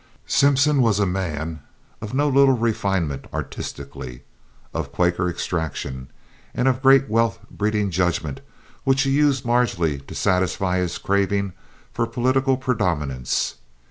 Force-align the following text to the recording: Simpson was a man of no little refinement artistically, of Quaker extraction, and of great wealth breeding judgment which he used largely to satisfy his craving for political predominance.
Simpson 0.25 0.81
was 0.81 0.97
a 0.97 1.05
man 1.05 1.61
of 2.01 2.11
no 2.15 2.27
little 2.27 2.57
refinement 2.57 3.25
artistically, 3.31 4.23
of 4.73 4.91
Quaker 4.91 5.29
extraction, 5.29 6.09
and 6.55 6.67
of 6.67 6.81
great 6.81 7.07
wealth 7.07 7.37
breeding 7.51 7.91
judgment 7.91 8.39
which 8.83 9.03
he 9.03 9.11
used 9.11 9.45
largely 9.45 9.99
to 9.99 10.15
satisfy 10.15 10.79
his 10.79 10.97
craving 10.97 11.53
for 11.93 12.07
political 12.07 12.57
predominance. 12.57 13.57